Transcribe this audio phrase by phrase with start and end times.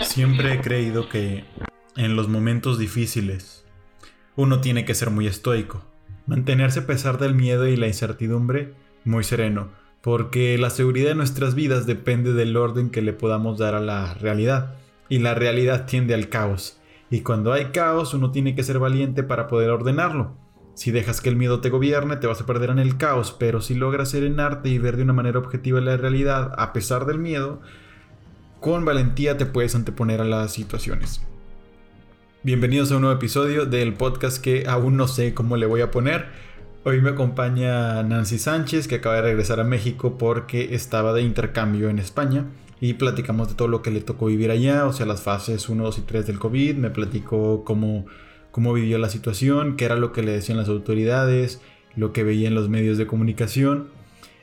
[0.00, 1.44] Siempre he creído que
[1.96, 3.64] en los momentos difíciles
[4.36, 5.84] uno tiene que ser muy estoico,
[6.26, 9.70] mantenerse a pesar del miedo y la incertidumbre muy sereno,
[10.00, 14.14] porque la seguridad de nuestras vidas depende del orden que le podamos dar a la
[14.14, 14.74] realidad,
[15.08, 16.78] y la realidad tiende al caos,
[17.10, 20.41] y cuando hay caos uno tiene que ser valiente para poder ordenarlo.
[20.74, 23.60] Si dejas que el miedo te gobierne, te vas a perder en el caos, pero
[23.60, 27.60] si logras serenarte y ver de una manera objetiva la realidad a pesar del miedo,
[28.60, 31.20] con valentía te puedes anteponer a las situaciones.
[32.42, 35.90] Bienvenidos a un nuevo episodio del podcast que aún no sé cómo le voy a
[35.90, 36.26] poner.
[36.84, 41.90] Hoy me acompaña Nancy Sánchez, que acaba de regresar a México porque estaba de intercambio
[41.90, 42.46] en España.
[42.80, 45.84] Y platicamos de todo lo que le tocó vivir allá, o sea, las fases 1,
[45.84, 46.76] 2 y 3 del COVID.
[46.76, 48.06] Me platicó cómo
[48.52, 51.60] cómo vivió la situación, qué era lo que le decían las autoridades,
[51.96, 53.88] lo que veía en los medios de comunicación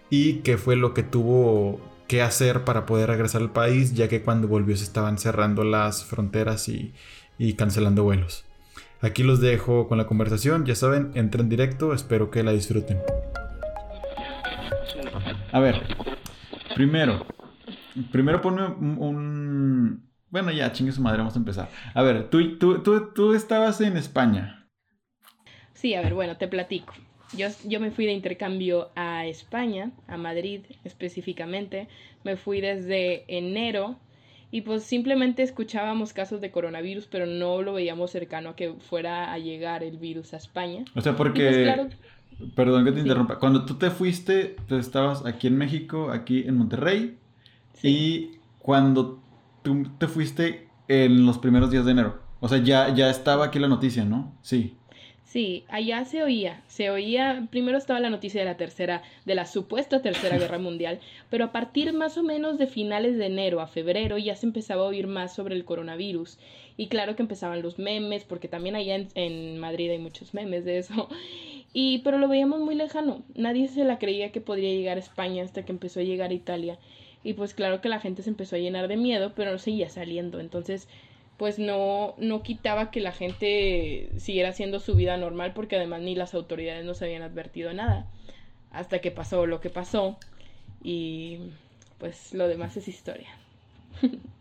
[0.10, 4.24] y qué fue lo que tuvo que hacer para poder regresar al país, ya que
[4.24, 6.92] cuando volvió se estaban cerrando las fronteras y,
[7.54, 8.46] cancelando vuelos.
[9.02, 12.98] Aquí los dejo con la conversación, ya saben, entren directo, espero que la disfruten.
[15.52, 15.82] A ver,
[16.76, 17.26] primero,
[18.12, 21.70] primero ponme un, bueno, ya, chingue su madre, vamos a empezar.
[21.94, 24.68] A ver, tú, tú, tú, tú estabas en España.
[25.74, 26.94] Sí, a ver, bueno, te platico.
[27.36, 31.88] Yo, yo me fui de intercambio a España, a Madrid específicamente.
[32.24, 33.98] Me fui desde enero
[34.52, 39.32] y pues simplemente escuchábamos casos de coronavirus, pero no lo veíamos cercano a que fuera
[39.32, 40.86] a llegar el virus a España.
[40.96, 41.76] O sea, porque...
[41.76, 43.38] Pues, perdón que te interrumpa.
[43.38, 47.18] Cuando tú te fuiste, tú estabas aquí en México, aquí en Monterrey.
[47.84, 49.22] Y cuando
[49.62, 52.20] tú te fuiste en los primeros días de enero.
[52.40, 54.34] O sea, ya, ya estaba aquí la noticia, ¿no?
[54.42, 54.76] Sí.
[55.30, 59.46] Sí, allá se oía, se oía, primero estaba la noticia de la tercera, de la
[59.46, 63.68] supuesta tercera guerra mundial, pero a partir más o menos de finales de enero a
[63.68, 66.40] febrero ya se empezaba a oír más sobre el coronavirus.
[66.78, 70.66] Y claro que empezaban los memes, porque también allá en, en Madrid hay muchos memes
[70.66, 71.10] de eso.
[71.72, 75.44] Y, pero lo veíamos muy lejano, nadie se la creía que podría llegar a España
[75.44, 76.80] hasta que empezó a llegar a Italia.
[77.24, 79.90] Y pues claro que la gente se empezó a llenar de miedo, pero no seguía
[79.90, 80.40] saliendo.
[80.40, 80.88] Entonces,
[81.38, 86.16] pues no, no quitaba que la gente siguiera haciendo su vida normal porque además ni
[86.16, 88.08] las autoridades nos habían advertido nada.
[88.72, 90.18] Hasta que pasó lo que pasó.
[90.82, 91.40] Y
[91.98, 93.30] pues lo demás es historia.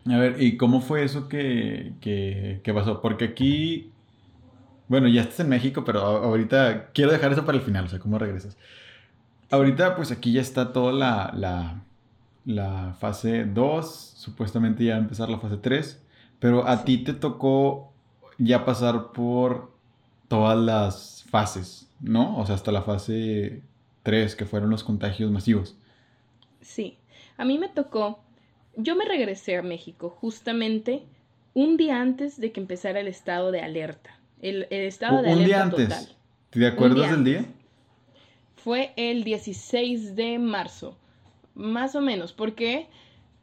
[0.05, 3.01] A ver, ¿y cómo fue eso que, que, que pasó?
[3.01, 3.91] Porque aquí,
[4.87, 7.99] bueno, ya estás en México, pero ahorita quiero dejar eso para el final, o sea,
[7.99, 8.57] ¿cómo regresas?
[9.51, 11.83] Ahorita, pues aquí ya está toda la, la
[12.49, 16.01] la fase 2, supuestamente ya va a empezar la fase 3,
[16.39, 17.93] pero a ti te tocó
[18.39, 19.71] ya pasar por
[20.27, 22.39] todas las fases, ¿no?
[22.39, 23.61] O sea, hasta la fase
[24.01, 25.77] 3, que fueron los contagios masivos.
[26.59, 26.97] Sí,
[27.37, 28.19] a mí me tocó,
[28.75, 31.03] yo me regresé a México justamente
[31.53, 34.19] un día antes de que empezara el estado de alerta.
[34.41, 36.15] El, estado de un día antes.
[36.49, 37.45] ¿Te acuerdas del día?
[38.55, 40.97] Fue el 16 de marzo
[41.59, 42.33] más o menos.
[42.33, 42.87] ¿Por qué?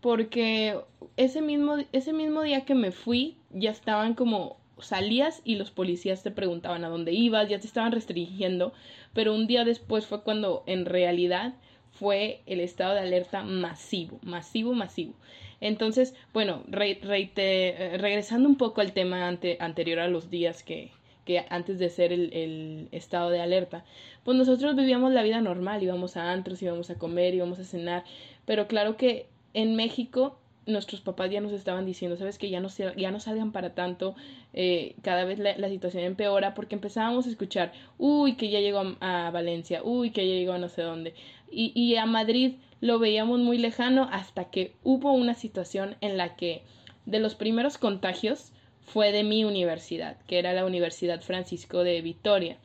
[0.01, 0.81] Porque
[1.17, 6.23] ese mismo, ese mismo día que me fui, ya estaban como salías y los policías
[6.23, 8.73] te preguntaban a dónde ibas, ya te estaban restringiendo,
[9.15, 11.55] pero un día después fue cuando en realidad
[11.93, 15.15] fue el estado de alerta masivo, masivo, masivo.
[15.61, 20.91] Entonces, bueno, eh, regresando un poco al tema anterior a los días que,
[21.27, 23.85] que antes de ser el, estado de alerta,
[24.25, 28.05] pues nosotros vivíamos la vida normal, íbamos a antros, íbamos a comer, íbamos a cenar,
[28.47, 32.69] pero claro que en México nuestros papás ya nos estaban diciendo, sabes que ya no,
[32.97, 34.15] ya no salgan para tanto,
[34.55, 39.31] eh, cada vez la, situación empeora porque empezábamos a escuchar, uy, que ya llegó a,
[39.31, 41.15] Valencia, uy, que ya llegó a no sé dónde,
[41.51, 46.37] y, y a Madrid lo veíamos muy lejano hasta que hubo una situación en la
[46.37, 46.63] que
[47.05, 48.53] de los primeros contagios,
[48.87, 52.57] fue de mi universidad, que era la Universidad Francisco de Vitoria,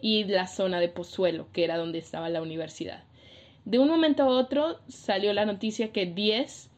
[0.00, 3.04] y la zona de Pozuelo, que era donde estaba la universidad.
[3.64, 6.70] De un momento a otro salió la noticia que 10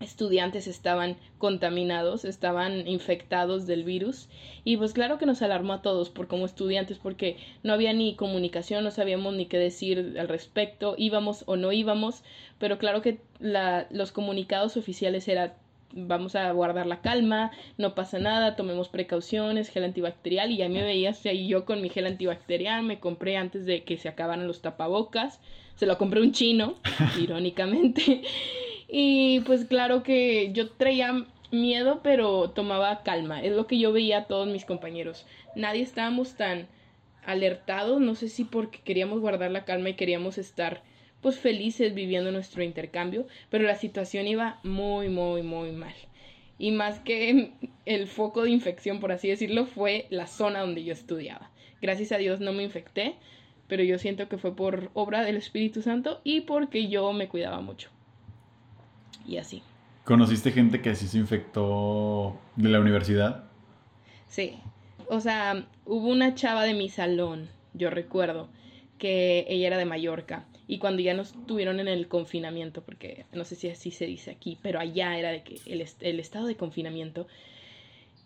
[0.00, 4.28] estudiantes estaban contaminados, estaban infectados del virus
[4.64, 8.16] y pues claro que nos alarmó a todos por como estudiantes porque no había ni
[8.16, 12.22] comunicación, no sabíamos ni qué decir al respecto, íbamos o no íbamos,
[12.58, 15.54] pero claro que los comunicados oficiales eran
[15.92, 20.82] vamos a guardar la calma, no pasa nada, tomemos precauciones, gel antibacterial y ya me
[20.82, 24.62] veías ahí yo con mi gel antibacterial, me compré antes de que se acabaran los
[24.62, 25.40] tapabocas,
[25.76, 26.74] se lo compré un chino,
[27.20, 28.22] irónicamente,
[28.88, 34.18] y pues claro que yo traía miedo pero tomaba calma, es lo que yo veía
[34.18, 36.66] a todos mis compañeros, nadie estábamos tan
[37.24, 40.82] alertados, no sé si porque queríamos guardar la calma y queríamos estar
[41.22, 45.94] pues felices viviendo nuestro intercambio, pero la situación iba muy, muy, muy mal.
[46.58, 47.52] Y más que
[47.86, 51.50] el foco de infección, por así decirlo, fue la zona donde yo estudiaba.
[51.80, 53.14] Gracias a Dios no me infecté,
[53.68, 57.60] pero yo siento que fue por obra del Espíritu Santo y porque yo me cuidaba
[57.60, 57.88] mucho.
[59.26, 59.62] Y así.
[60.04, 63.44] ¿Conociste gente que así se infectó de la universidad?
[64.28, 64.58] Sí.
[65.08, 68.48] O sea, hubo una chava de mi salón, yo recuerdo,
[68.98, 70.44] que ella era de Mallorca.
[70.68, 74.30] Y cuando ya nos tuvieron en el confinamiento, porque no sé si así se dice
[74.30, 77.26] aquí, pero allá era de que el, el estado de confinamiento,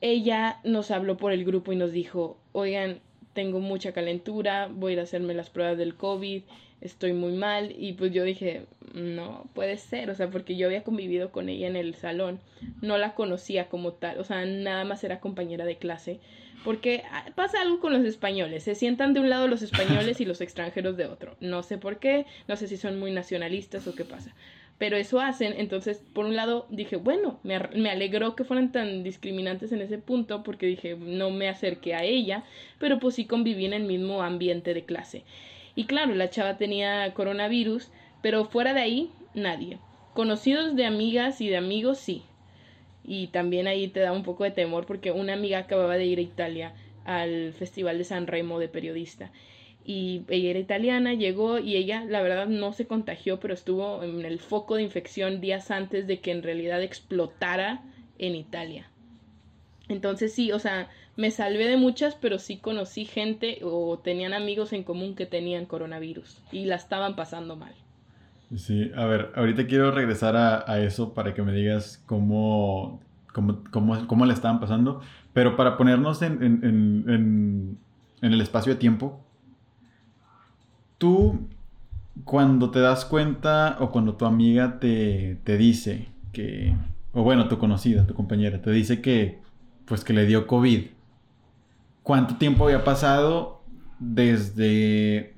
[0.01, 3.01] ella nos habló por el grupo y nos dijo, oigan,
[3.33, 6.43] tengo mucha calentura, voy a ir a hacerme las pruebas del COVID,
[6.81, 10.85] estoy muy mal y pues yo dije, no puede ser, o sea, porque yo había
[10.85, 12.41] convivido con ella en el salón,
[12.81, 16.19] no la conocía como tal, o sea, nada más era compañera de clase,
[16.67, 20.25] porque ah, pasa algo con los españoles, se sientan de un lado los españoles y
[20.25, 23.95] los extranjeros de otro, no sé por qué, no sé si son muy nacionalistas o
[23.95, 24.35] qué pasa,
[24.77, 29.05] pero eso hacen, entonces por un lado dije, bueno, me, me, alegró que fueran tan
[29.05, 32.43] discriminantes en ese punto porque dije, no me acerqué a ella,
[32.81, 35.23] pero pues sí conviví en el mismo ambiente de clase.
[35.77, 37.93] Y claro, la chava tenía coronavirus,
[38.23, 39.79] pero fuera de ahí, nadie.
[40.15, 42.25] Conocidos de amigas y de amigos, sí.
[43.07, 46.19] Y también ahí te da un poco de temor porque una amiga acababa de ir
[46.19, 46.75] a Italia
[47.05, 49.31] al Festival de San Remo de periodista.
[49.85, 54.25] Y ella era italiana, llegó y ella, la verdad, no se contagió, pero estuvo en
[54.25, 57.85] el foco de infección días antes de que en realidad explotara
[58.19, 58.91] en Italia.
[59.89, 64.73] Entonces sí, o sea, me salvé de muchas, pero sí conocí gente o tenían amigos
[64.73, 67.75] en común que tenían coronavirus y la estaban pasando mal.
[68.55, 73.01] Sí, a ver, ahorita quiero regresar a, eso para que me digas cómo,
[73.33, 75.01] cómo, cómo, cómo le estaban pasando,
[75.33, 77.79] pero para ponernos en, en,
[78.23, 79.21] en el espacio de tiempo,
[80.99, 81.49] tú
[82.25, 86.75] cuando te das cuenta o cuando tu amiga te, te dice que,
[87.13, 89.41] o bueno, tu conocida, tu compañera, te dice que
[89.85, 90.87] pues que le dio COVID.
[92.03, 93.63] ¿Cuánto tiempo había pasado
[93.99, 95.36] desde...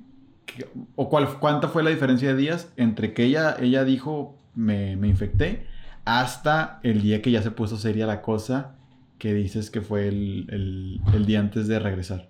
[0.95, 5.65] o cuál, cuánta fue la diferencia de días entre que ella, ella dijo me, infecté
[6.05, 8.75] hasta el día que ya se puso seria la cosa
[9.17, 12.29] que dices que fue el, el día antes de regresar?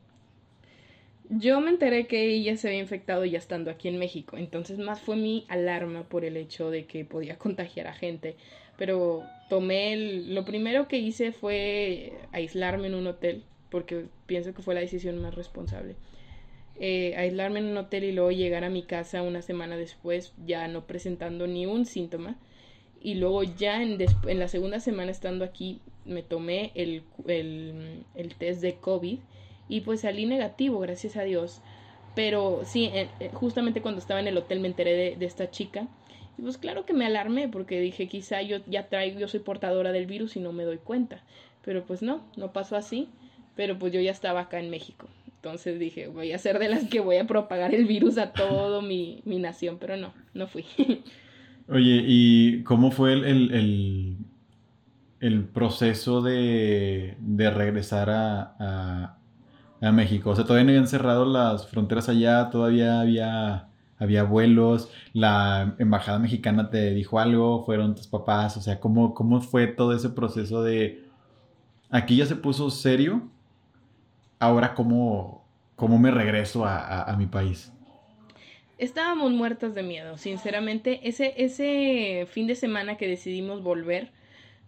[1.29, 4.99] Yo me enteré que ella se había infectado ya estando aquí en México, entonces más
[4.99, 8.35] fue mi alarma por el hecho de que podía contagiar a gente
[8.79, 14.61] pero tomé el, lo primero que hice fue aislarme en un hotel, porque pienso que
[14.61, 15.95] fue la decisión más responsable.
[16.81, 20.67] Eh, aislarme en un hotel y luego llegar a mi casa una semana después ya
[20.69, 22.37] no presentando ni un síntoma.
[23.01, 23.97] Y luego ya en,
[24.39, 29.19] la segunda semana estando aquí me tomé el, el, test de COVID
[29.69, 31.61] y pues salí negativo, gracias a Dios.
[32.15, 35.87] Pero sí, eh, justamente cuando estaba en el hotel me enteré de, de esta chica
[36.39, 39.91] y pues claro que me alarmé porque dije, quizá yo ya traigo, yo soy portadora
[39.91, 41.21] del virus y no me doy cuenta.
[41.65, 43.09] Pero pues no, no pasó así.
[43.57, 45.07] Pero pues yo ya estaba acá en México.
[45.41, 48.81] Entonces dije, voy a ser de las que voy a propagar el virus a todo
[48.81, 49.77] mi, mi nación.
[49.79, 50.65] Pero no, no fui.
[51.69, 54.17] Oye, ¿y cómo fue el, el,
[55.21, 59.17] el, proceso de, de regresar a, a,
[59.79, 60.31] a México?
[60.31, 63.69] O sea, todavía no habían cerrado las fronteras allá, todavía había
[63.99, 69.41] había vuelos, la embajada mexicana te dijo algo, fueron tus papás, o sea, ¿cómo, cómo
[69.41, 71.03] fue todo ese proceso de,
[71.89, 73.29] aquí ya se puso serio,
[74.39, 77.71] ahora cómo, cómo me regreso a, mi país?
[78.77, 84.11] Estábamos muertas de miedo, sinceramente, ese, ese fin de semana que decidimos volver,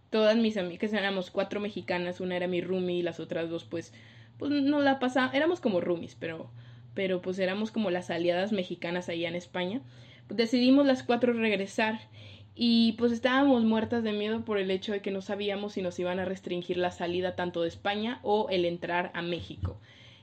[0.09, 3.93] todas mis amigas, éramos cuatro mexicanas, una era mi roomie y las otras dos pues,
[4.37, 6.51] pues no la pasamos, éramos como roomies, pero
[6.93, 9.81] pero pues éramos como las aliadas mexicanas allá en España.
[10.29, 11.99] Decidimos las cuatro regresar
[12.55, 15.98] y pues estábamos muertas de miedo por el hecho de que no sabíamos si nos
[16.00, 19.77] iban a restringir la salida tanto de España o el entrar a México.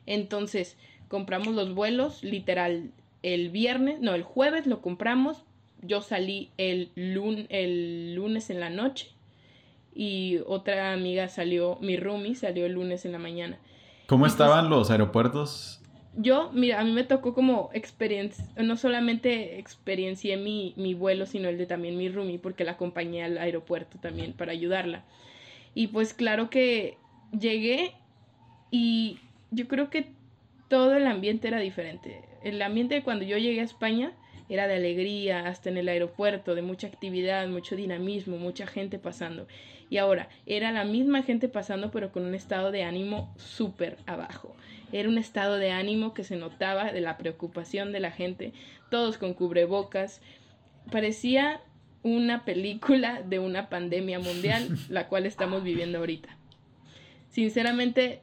[0.07, 0.77] Entonces
[1.09, 2.91] compramos los vuelos, literal,
[3.23, 5.45] el viernes, no, el jueves lo compramos.
[5.81, 9.09] Yo salí el, el lunes en la noche
[9.95, 13.59] y otra amiga salió, mi roomie salió el lunes en la mañana.
[14.07, 15.81] ¿Cómo estaban los aeropuertos
[16.21, 21.49] yo, mira, a mí me tocó como experiencia, no solamente experiencié mi, mi vuelo, sino
[21.49, 25.05] el de también mi roomie, porque la acompañé al aeropuerto también para ayudarla.
[25.75, 26.99] Y pues claro que
[27.39, 27.93] llegué
[28.73, 29.21] y
[29.53, 30.07] yo creo que
[30.69, 32.25] todo el ambiente era diferente.
[32.43, 34.13] El ambiente de cuando yo llegué a España
[34.49, 39.47] era de alegría, hasta en el aeropuerto, de mucha actividad, mucho dinamismo, mucha gente pasando.
[39.89, 44.57] Y ahora era la misma gente pasando, pero con un estado de ánimo súper abajo.
[44.93, 48.53] Era un estado de ánimo que se notaba de la preocupación de la gente,
[48.91, 50.21] todos con cubrebocas.
[50.91, 51.61] Parecía
[52.03, 56.37] una película de una pandemia mundial, la cual estamos viviendo ahorita.
[57.31, 58.23] Sinceramente,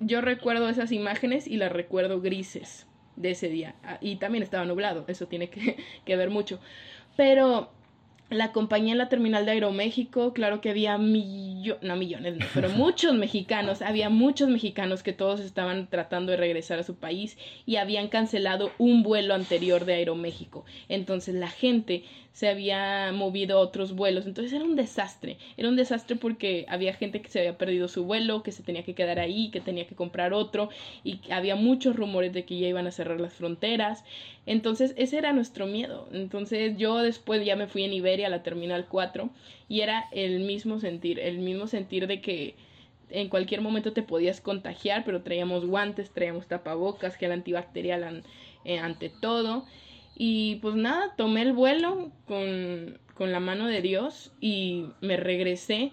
[0.00, 3.74] yo recuerdo esas imágenes y las recuerdo grises de ese día.
[3.82, 6.60] Ah, y también estaba nublado, eso tiene que, que ver mucho.
[7.16, 7.70] Pero
[8.30, 13.14] la compañía en la terminal de Aeroméxico, claro que había millones, no millones, pero muchos
[13.14, 18.08] mexicanos, había muchos mexicanos que todos estaban tratando de regresar a su país y habían
[18.08, 20.64] cancelado un vuelo anterior de Aeroméxico.
[20.88, 25.76] Entonces la gente se había movido a otros vuelos, entonces era un desastre, era un
[25.76, 29.20] desastre porque había gente que se había perdido su vuelo, que se tenía que quedar
[29.20, 30.68] ahí, que tenía que comprar otro
[31.04, 34.04] y había muchos rumores de que ya iban a cerrar las fronteras.
[34.46, 36.08] Entonces ese era nuestro miedo.
[36.12, 39.30] Entonces yo después ya me fui en Iberia a la Terminal 4
[39.68, 42.54] y era el mismo sentir, el mismo sentir de que
[43.10, 48.22] en cualquier momento te podías contagiar, pero traíamos guantes, traíamos tapabocas, gel antibacterial
[48.64, 49.64] eh, ante todo
[50.16, 55.92] y pues nada, tomé el vuelo con, con la mano de Dios y me regresé.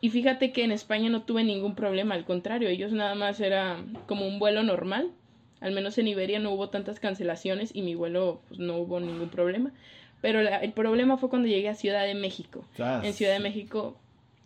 [0.00, 3.84] Y fíjate que en España no tuve ningún problema, al contrario, ellos nada más era
[4.06, 5.10] como un vuelo normal.
[5.60, 9.28] Al menos en Iberia no hubo tantas cancelaciones y mi vuelo pues, no hubo ningún
[9.28, 9.72] problema.
[10.22, 12.64] Pero el problema fue cuando llegué a Ciudad de México.
[12.78, 13.98] En Ciudad de México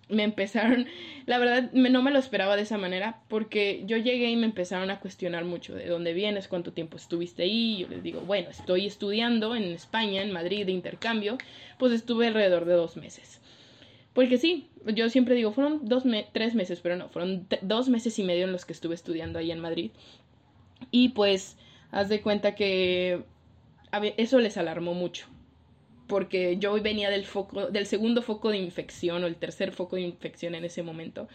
[0.08, 0.86] me empezaron,
[1.26, 4.90] la verdad no me lo esperaba de esa manera porque yo llegué y me empezaron
[4.90, 8.86] a cuestionar mucho de dónde vienes, cuánto tiempo estuviste ahí, yo les digo, bueno, estoy
[8.86, 11.36] estudiando en España, en Madrid de intercambio,
[11.78, 13.40] pues estuve alrededor de dos meses.
[14.14, 18.22] Porque sí, yo siempre digo, fueron dos tres meses, pero no, fueron dos meses y
[18.22, 19.90] medio en los que estuve estudiando ahí en Madrid.
[20.90, 21.58] Y pues,
[21.90, 23.24] haz de cuenta que
[24.16, 25.26] eso les alarmó mucho
[26.06, 30.02] porque yo venía del foco, del segundo foco de infección o el tercer foco de
[30.02, 31.28] infección en ese momento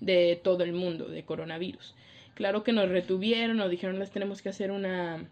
[0.00, 1.94] de todo el mundo de coronavirus.
[2.34, 5.28] Claro que nos retuvieron, nos dijeron les tenemos que hacer una,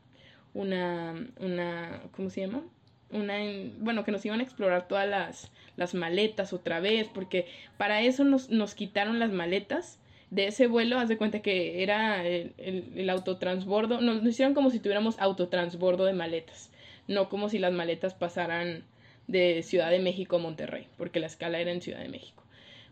[0.54, 2.62] una, una, ¿cómo se llama?
[3.10, 3.34] Una,
[3.78, 8.24] bueno, que nos iban a explorar todas las, las maletas otra vez, porque para eso
[8.24, 10.00] nos, nos quitaron las maletas
[10.30, 14.54] de ese vuelo, haz de cuenta que era el, el, el autotransbordo, nos, nos hicieron
[14.54, 16.70] como si tuviéramos autotransbordo de maletas
[17.08, 18.84] no como si las maletas pasaran
[19.26, 22.42] de Ciudad de México a Monterrey, porque la escala era en Ciudad de México.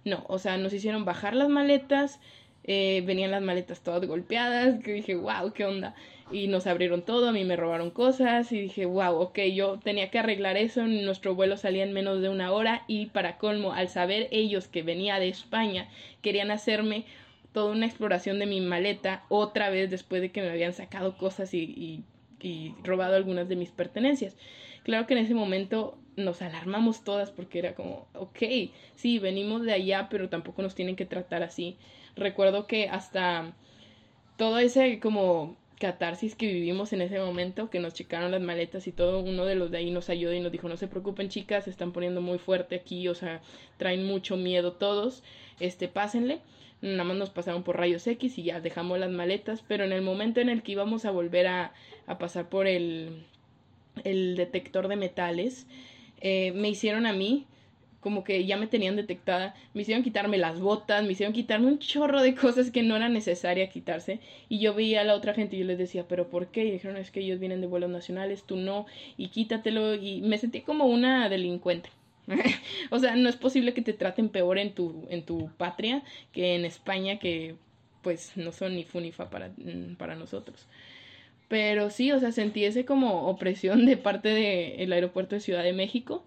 [0.05, 2.21] No, o sea, nos hicieron bajar las maletas,
[2.65, 5.95] eh, venían las maletas todas golpeadas, que dije, wow, qué onda.
[6.31, 10.11] Y nos abrieron todo, a mí me robaron cosas y dije, wow, ok, yo tenía
[10.11, 13.89] que arreglar eso, nuestro vuelo salía en menos de una hora y para colmo, al
[13.89, 15.89] saber ellos que venía de España,
[16.23, 17.05] querían hacerme
[17.53, 21.55] toda una exploración de mi maleta otra vez después de que me habían sacado cosas
[21.55, 22.03] y y
[22.83, 24.37] robado algunas de mis pertenencias.
[24.83, 29.73] Claro que en ese momento nos alarmamos todas porque era como, ok, sí, venimos de
[29.73, 31.77] allá, pero tampoco nos tienen que tratar así.
[32.17, 33.55] Recuerdo que hasta
[34.37, 38.93] todo ese como catarsis que vivimos en ese momento, que nos checaron las maletas y
[38.93, 41.65] todo, uno de los de ahí nos ayudó y nos dijo, no se preocupen chicas,
[41.65, 43.43] se están poniendo muy fuerte aquí, o sea,
[43.77, 45.23] traen mucho miedo todos,
[45.61, 46.41] este, pásenle
[46.85, 50.03] nada más nos pasaron por rayos X y ya dejamos las maletas, pero en el
[50.03, 51.73] momento en el que íbamos a volver a,
[52.07, 53.25] a pasar por el,
[54.05, 55.67] el detector de metales,
[56.21, 57.47] eh, me hicieron a mí
[58.05, 61.79] como que ya me tenían detectada, me hicieron quitarme las botas, me hicieron quitarme un
[61.79, 64.21] chorro de cosas que no era necesaria quitarse.
[64.51, 66.67] Y yo veía a la otra gente y yo les decía, ¿pero por qué?
[66.67, 68.85] Y dijeron, es que ellos vienen de vuelos nacionales, tú no,
[69.17, 69.95] y quítatelo.
[69.95, 71.89] Y me sentí como una delincuente.
[72.91, 76.57] o sea, no es posible que te traten peor en tu, en tu patria que
[76.57, 77.57] en España, que
[78.03, 80.69] pues no son ni funifa para, mm, para nosotros.
[81.55, 85.73] Pero sí, o sea, sentí ese como opresión de parte del aeropuerto de Ciudad de
[85.73, 86.25] México,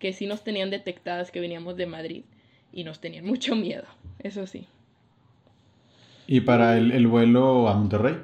[0.00, 2.24] que sí nos tenían detectadas que veníamos de Madrid
[2.72, 3.84] y nos tenían mucho miedo,
[4.18, 4.66] eso sí.
[6.26, 8.16] ¿Y para el, el vuelo a Monterrey?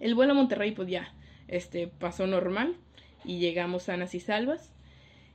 [0.00, 1.14] El vuelo a Monterrey, pues ya,
[1.46, 2.74] este, pasó normal
[3.24, 4.72] y llegamos sanas y salvas.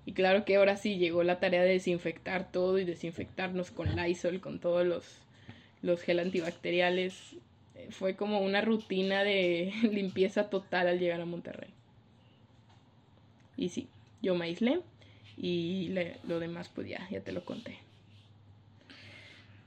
[0.06, 4.42] Y claro que ahora sí llegó la tarea de desinfectar todo y desinfectarnos con Lysol,
[4.42, 5.06] con todos los,
[5.82, 7.38] los gel antibacteriales.
[7.92, 11.70] Fue como una rutina de limpieza total al llegar a Monterrey.
[13.58, 13.90] Y sí,
[14.22, 14.82] yo me aislé
[15.38, 15.94] y
[16.28, 17.78] lo demás pues ya, ya te lo conté.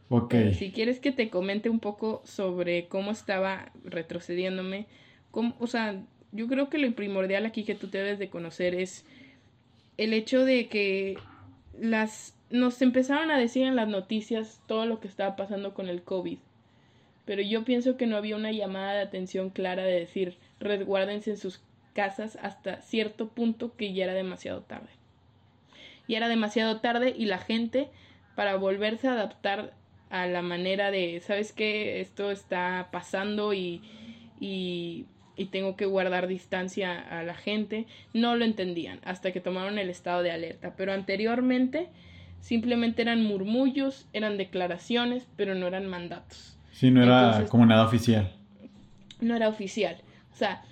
[0.09, 0.35] Ok.
[0.59, 4.87] si quieres que te comente un poco sobre cómo estaba retrocediéndome,
[5.33, 6.03] o sea,
[6.33, 9.07] yo creo que lo primordial aquí que tú debes de conocer es
[9.97, 11.17] el hecho de que
[11.79, 16.03] las nos empezaron a decir en las noticias todo lo que estaba pasando con el
[16.03, 16.39] COVID.
[17.25, 21.37] Pero yo pienso que no había una llamada de atención clara de decir resguárdense en
[21.37, 21.63] sus
[21.93, 24.91] casas hasta cierto punto que ya era demasiado tarde.
[26.07, 27.89] Y era demasiado tarde y la gente
[28.35, 29.73] para volverse a adaptar
[30.11, 32.01] a la manera de, ¿sabes qué?
[32.01, 33.83] Esto está pasando y,
[34.41, 37.87] y, y tengo que guardar distancia a la gente.
[38.13, 40.75] No lo entendían hasta que tomaron el estado de alerta.
[40.77, 41.89] Pero anteriormente
[42.41, 46.59] simplemente eran murmullos, eran declaraciones, pero no eran mandatos.
[46.83, 48.33] Sí, no era como nada oficial.
[49.21, 49.99] No era oficial.
[50.33, 50.65] O sea,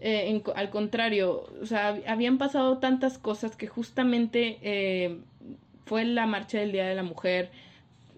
[0.00, 5.18] eh, al contrario, o sea, habían pasado tantas cosas que justamente eh,
[5.84, 7.50] fue la marcha del Día de la Mujer,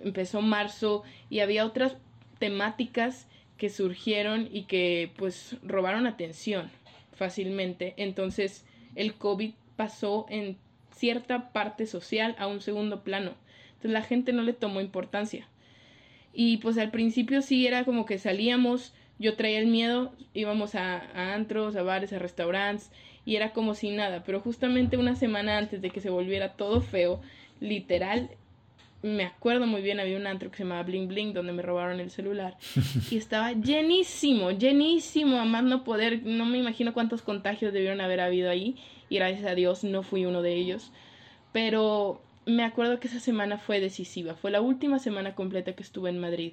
[0.05, 1.97] empezó marzo y había otras
[2.39, 6.71] temáticas que surgieron y que pues robaron atención
[7.15, 7.95] fácilmente.
[7.97, 8.67] Entonces
[8.97, 10.59] el COVID pasó en
[10.95, 13.33] cierta parte social a un segundo plano.
[13.77, 15.49] Entonces la gente no le tomó importancia.
[16.33, 20.99] Y pues al principio sí era como que salíamos, yo traía el miedo, íbamos a,
[20.99, 22.91] a antros, a bares, a restaurantes,
[23.25, 24.23] y era como si nada.
[24.25, 27.21] Pero justamente una semana antes de que se volviera todo feo,
[27.61, 28.31] literal,
[29.03, 32.01] me acuerdo muy bien, había un antro que se llamaba Bling Bling donde me robaron
[32.01, 32.57] el celular
[33.11, 38.21] y estaba llenísimo, llenísimo, a más no poder, no me imagino cuántos contagios debieron haber
[38.21, 38.77] habido ahí
[39.09, 40.93] y gracias a Dios no fui uno de ellos,
[41.53, 46.11] pero me acuerdo que esa semana fue decisiva, fue la última semana completa que estuve
[46.11, 46.53] en Madrid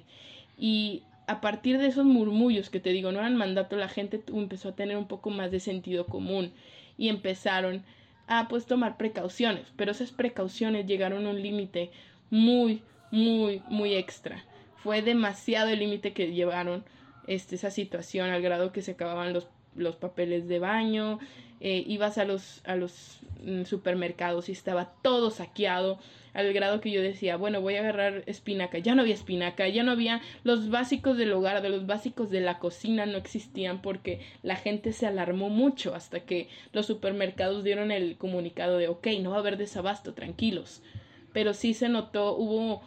[0.58, 4.70] y a partir de esos murmullos que te digo, no eran mandato, la gente empezó
[4.70, 6.52] a tener un poco más de sentido común
[6.96, 7.84] y empezaron
[8.26, 11.90] a pues tomar precauciones, pero esas precauciones llegaron a un límite
[12.30, 14.44] muy, muy, muy extra.
[14.76, 16.84] Fue demasiado el límite que llevaron
[17.26, 21.18] este, esa situación al grado que se acababan los, los papeles de baño,
[21.60, 23.20] eh, ibas a los, a los
[23.64, 25.98] supermercados y estaba todo saqueado,
[26.34, 28.78] al grado que yo decía, bueno, voy a agarrar espinaca.
[28.78, 32.40] Ya no había espinaca, ya no había los básicos del hogar, de los básicos de
[32.40, 37.90] la cocina no existían porque la gente se alarmó mucho hasta que los supermercados dieron
[37.90, 40.82] el comunicado de, ok, no va a haber desabasto, tranquilos
[41.32, 42.82] pero sí se notó, hubo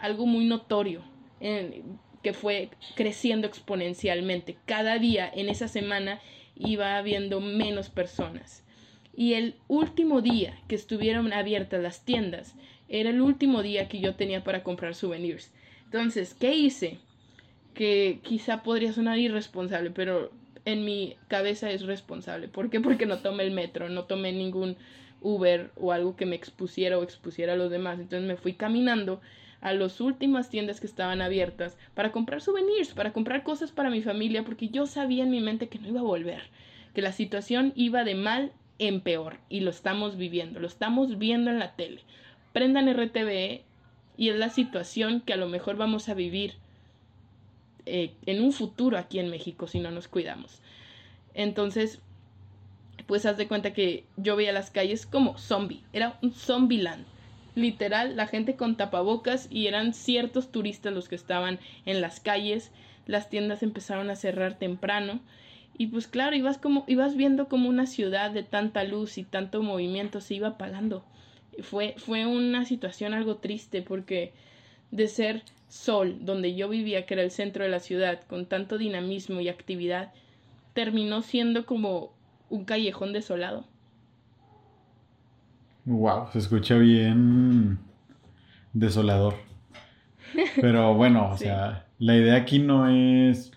[0.00, 1.02] algo muy notorio
[1.40, 4.56] que fue creciendo exponencialmente.
[4.66, 6.20] Cada día en esa semana
[6.56, 8.64] iba habiendo menos personas.
[9.14, 12.54] Y el último día que estuvieron abiertas las tiendas
[12.88, 15.52] era el último día que yo tenía para comprar souvenirs.
[15.84, 16.98] Entonces, ¿qué hice?
[17.74, 20.30] Que quizá podría sonar irresponsable, pero
[20.64, 22.48] en mi cabeza es responsable.
[22.48, 22.80] ¿Por qué?
[22.80, 24.76] Porque no tomé el metro, no tomé ningún
[25.20, 27.98] Uber o algo que me expusiera o expusiera a los demás.
[27.98, 29.20] Entonces me fui caminando
[29.60, 34.02] a las últimas tiendas que estaban abiertas para comprar souvenirs, para comprar cosas para mi
[34.02, 36.42] familia, porque yo sabía en mi mente que no iba a volver,
[36.94, 38.52] que la situación iba de mal
[38.88, 42.00] en peor y lo estamos viviendo, lo estamos viendo en la tele.
[42.52, 43.62] Prendan RTVE
[44.16, 46.54] y es la situación que a lo mejor vamos a vivir
[47.86, 50.60] eh, en un futuro aquí en México si no nos cuidamos.
[51.34, 52.00] Entonces,
[53.06, 57.04] pues haz de cuenta que yo veía las calles como zombie, era un zombie land.
[57.54, 62.72] Literal, la gente con tapabocas y eran ciertos turistas los que estaban en las calles,
[63.06, 65.20] las tiendas empezaron a cerrar temprano
[65.76, 69.62] y pues claro, ibas como ibas viendo como una ciudad de tanta luz y tanto
[69.62, 71.04] movimiento se iba apagando.
[71.60, 74.32] Fue fue una situación algo triste porque
[74.90, 78.76] de ser Sol, donde yo vivía, que era el centro de la ciudad, con tanto
[78.76, 80.12] dinamismo y actividad,
[80.74, 82.12] terminó siendo como
[82.50, 83.64] un callejón desolado.
[85.86, 87.78] Wow, se escucha bien
[88.74, 89.36] desolador.
[90.60, 93.52] Pero bueno, o sea, la idea aquí no es.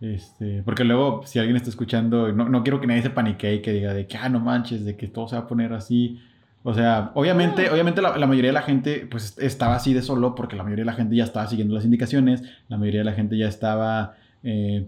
[0.00, 3.62] Este, porque luego, si alguien está escuchando, no, no quiero que nadie se panique y
[3.62, 6.20] que diga de que, ah, no manches, de que todo se va a poner así.
[6.62, 10.56] O sea, obviamente, obviamente la, mayoría de la gente pues estaba así de solo porque
[10.56, 13.38] la mayoría de la gente ya estaba siguiendo las indicaciones, la mayoría de la gente
[13.38, 14.86] ya estaba eh,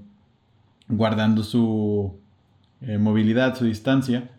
[0.88, 2.18] guardando su,
[2.82, 4.30] eh, movilidad, su distancia,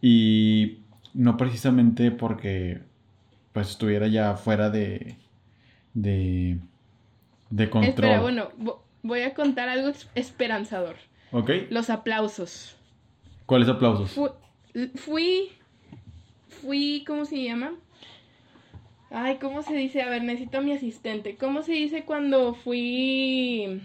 [0.00, 0.78] y
[1.12, 2.80] no precisamente porque
[3.52, 5.16] pues estuviera ya fuera de,
[5.94, 6.58] de,
[7.50, 7.90] de control.
[7.90, 8.48] Espera, bueno,
[9.08, 10.96] voy a contar algo esperanzador.
[11.32, 11.50] Ok.
[11.70, 12.76] Los aplausos.
[13.46, 14.16] ¿Cuáles aplausos?
[14.94, 15.50] fui,
[16.62, 17.72] fui, ¿cómo se llama?
[19.10, 20.02] Ay, ¿cómo se dice?
[20.02, 21.36] A ver, necesito a mi asistente.
[21.36, 23.80] ¿Cómo se dice cuando fui,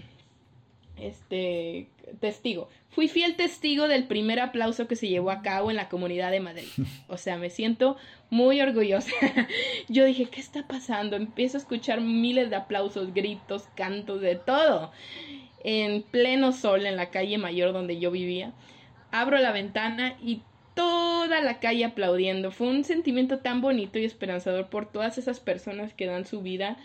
[0.98, 1.88] este,
[2.20, 2.68] testigo?
[2.94, 6.40] Fui fiel testigo del primer aplauso que se llevó a cabo en la comunidad de
[6.40, 6.68] Madrid.
[7.08, 7.98] O sea, me siento
[8.30, 9.12] muy orgullosa.
[9.90, 11.16] Yo dije, ¿qué está pasando?
[11.16, 14.92] Empiezo a escuchar miles de aplausos, gritos, cantos, de todo.
[15.64, 18.52] En pleno sol en la calle mayor donde yo vivía.
[19.12, 20.42] Abro la ventana y
[20.74, 22.52] toda la calle aplaudiendo.
[22.52, 26.78] Fue un sentimiento tan bonito y esperanzador por todas esas personas que dan su vida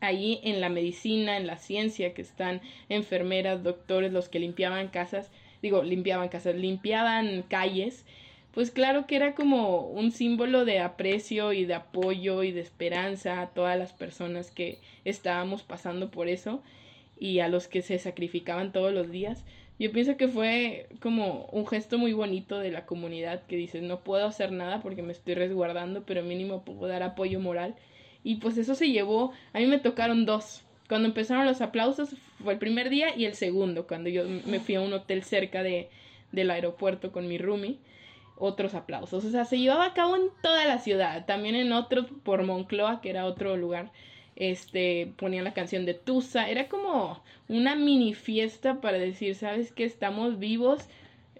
[0.00, 5.30] ahí en la medicina, en la ciencia, que están enfermeras, doctores, los que limpiaban casas,
[5.62, 8.04] digo, limpiaban casas, limpiaban calles,
[8.52, 13.40] pues claro que era como un símbolo de aprecio y de apoyo y de esperanza
[13.40, 16.60] a todas las personas que estábamos pasando por eso
[17.18, 19.44] y a los que se sacrificaban todos los días.
[19.78, 24.00] Yo pienso que fue como un gesto muy bonito de la comunidad que dices, no
[24.00, 27.76] puedo hacer nada porque me estoy resguardando, pero mínimo puedo dar apoyo moral.
[28.24, 30.62] Y pues eso se llevó, a mí me tocaron dos.
[30.88, 34.74] Cuando empezaron los aplausos fue el primer día y el segundo, cuando yo me fui
[34.74, 35.88] a un hotel cerca de,
[36.32, 37.78] del aeropuerto con mi roomie,
[38.36, 39.24] otros aplausos.
[39.24, 43.00] O sea, se llevaba a cabo en toda la ciudad, también en otro por Moncloa,
[43.00, 43.90] que era otro lugar
[44.40, 49.84] este, ponían la canción de Tusa, era como una mini fiesta para decir, sabes que
[49.84, 50.88] estamos vivos,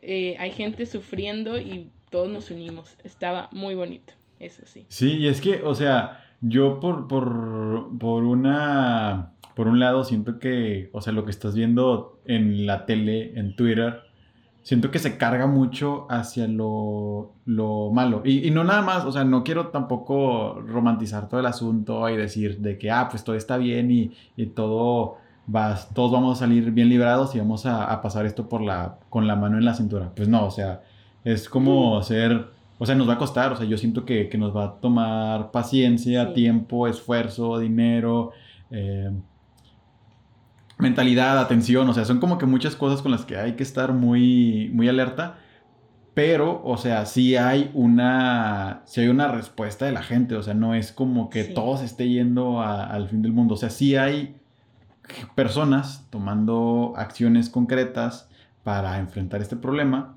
[0.03, 4.85] eh, hay gente sufriendo y todos nos unimos, estaba muy bonito, eso sí.
[4.89, 10.39] Sí, y es que, o sea, yo por, por, por una, por un lado siento
[10.39, 14.01] que, o sea, lo que estás viendo en la tele, en Twitter,
[14.63, 18.23] siento que se carga mucho hacia lo, lo malo.
[18.25, 22.17] Y, y, no nada más, o sea, no quiero tampoco romantizar todo el asunto y
[22.17, 25.19] decir de que, ah, pues todo está bien y, y todo
[25.55, 28.97] va, todos vamos a salir bien librados y vamos a, a, pasar esto por la,
[29.11, 30.11] con la mano en la cintura.
[30.17, 30.81] Pues no, o sea,
[31.23, 32.47] es como hacer,
[32.79, 34.75] o sea, nos va a costar, o sea, yo siento que, que nos va a
[34.81, 36.33] tomar paciencia, sí.
[36.33, 38.33] tiempo, esfuerzo, dinero.
[38.71, 39.11] Eh,
[40.81, 43.93] mentalidad, atención, o sea, son como que muchas cosas con las que hay que estar
[43.93, 45.39] muy, muy alerta.
[46.13, 50.55] Pero, o sea, sí hay una, sí hay una respuesta de la gente, o sea,
[50.55, 51.55] no es como que sí.
[51.55, 54.37] todo se esté yendo a, al fin del mundo, o sea, sí hay
[55.35, 58.29] personas tomando acciones concretas
[58.65, 60.17] para enfrentar este problema.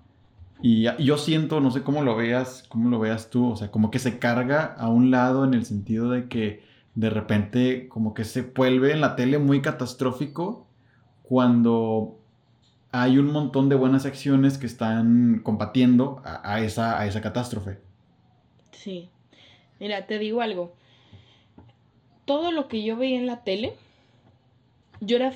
[0.62, 3.92] Y yo siento, no sé cómo lo veas, cómo lo veas tú, o sea, como
[3.92, 6.64] que se carga a un lado en el sentido de que
[6.96, 10.68] de repente como que se vuelve en la tele muy catastrófico
[11.24, 12.20] cuando
[12.92, 17.80] hay un montón de buenas acciones que están combatiendo a, esa, a esa catástrofe.
[18.72, 19.10] Sí.
[19.80, 20.76] Mira, te digo algo.
[22.26, 23.74] Todo lo que yo veía en la tele,
[25.02, 25.34] yo era...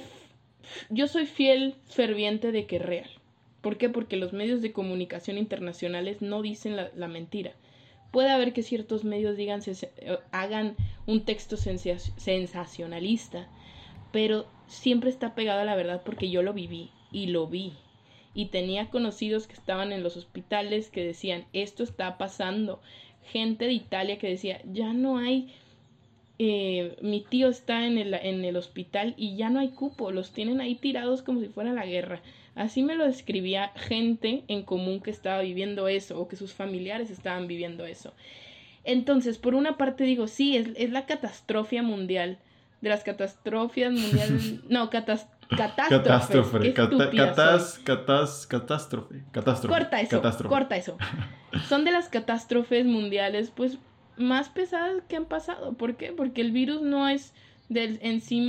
[0.89, 3.09] Yo soy fiel ferviente de que real.
[3.61, 3.89] ¿Por qué?
[3.89, 7.53] Porque los medios de comunicación internacionales no dicen la mentira.
[8.17, 9.91] Puede haber que ciertos medios digan, se,
[10.31, 10.75] hagan
[11.05, 13.47] un texto sensacionalista,
[14.11, 17.73] pero siempre está pegado a la verdad porque yo lo viví y lo vi.
[18.33, 22.81] Y tenía conocidos que estaban en los hospitales que decían, esto está pasando.
[23.21, 25.53] Gente de Italia que decía, ya no hay,
[26.39, 30.73] eh, mi tío está en el hospital y ya no hay cupo, los tienen ahí
[30.73, 32.23] tirados como si fuera la guerra.
[32.57, 37.11] Así me lo describía gente en común que estaba viviendo eso o que sus familiares
[37.11, 38.13] estaban viviendo eso.
[38.83, 42.39] Entonces, por una parte digo, sí, es, es la catástrofe mundial.
[42.81, 44.55] De las catastrofias mundiales.
[44.69, 46.73] No, catas, catástrofe.
[46.73, 46.73] Catástrofe.
[46.73, 49.23] Cata, catas, catas, catástrofe.
[49.31, 49.73] Catástrofe.
[49.75, 50.17] Corta eso.
[50.17, 50.49] Catástrofe.
[50.49, 50.97] Corta eso.
[51.67, 53.77] Son de las catástrofes mundiales, pues,
[54.17, 55.73] más pesadas que han pasado.
[55.73, 56.11] ¿Por qué?
[56.11, 57.33] Porque el virus no es
[57.69, 58.41] del en sí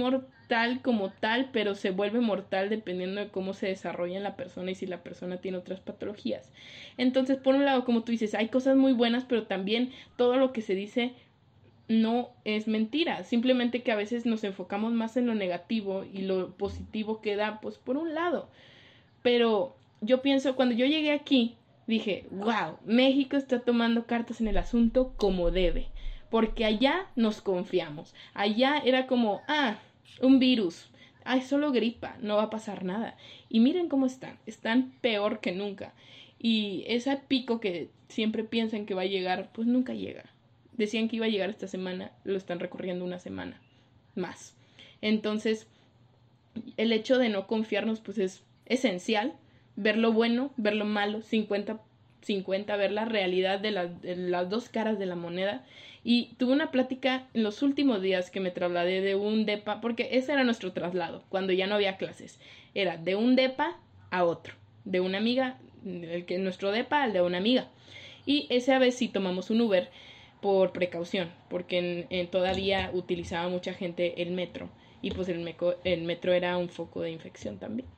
[0.49, 4.71] mortal como tal, pero se vuelve mortal dependiendo de cómo se desarrolla en la persona
[4.71, 6.51] y si la persona tiene otras patologías.
[6.97, 10.55] Entonces, por un lado, como tú dices, hay cosas muy buenas, pero también todo lo
[10.55, 11.13] que se dice
[11.87, 16.55] no es mentira, simplemente que a veces nos enfocamos más en lo negativo y lo
[16.57, 18.49] positivo queda pues por un lado.
[19.23, 21.57] Pero yo pienso, cuando yo llegué aquí,
[21.87, 25.89] dije, wow, México está tomando cartas en el asunto como debe,
[26.31, 29.77] porque allá nos confiamos, allá era como, ah,
[30.21, 30.91] un virus,
[31.25, 33.17] ay, solo gripa, no va a pasar nada.
[33.49, 35.95] Y miren cómo están, están peor que nunca.
[36.39, 40.25] Y ese pico que siempre piensan que va a llegar, pues nunca llega
[40.79, 43.61] decían que iba a llegar esta semana, lo están recorriendo una semana
[44.15, 44.55] más.
[45.03, 45.67] Entonces,
[46.77, 49.35] el hecho de no confiarnos, pues es esencial,
[49.77, 51.83] ver lo bueno, ver lo malo, 50
[52.23, 55.65] 50, ver la realidad de, de, las dos caras de la moneda.
[56.05, 60.09] Y tuve una plática en los últimos días que me trasladé de un DEPA, porque
[60.13, 62.41] ese era nuestro traslado, cuando ya no había clases.
[62.75, 63.77] Era de un DEPA
[64.11, 64.55] a otro,
[64.85, 67.69] de una amiga, el que nuestro DEPA al de una amiga.
[68.27, 69.91] Y esa vez sí tomamos un Uber
[70.41, 74.71] por precaución, porque en todavía utilizaba mucha gente el metro
[75.03, 77.89] y pues el, meco, el metro era un foco de infección también.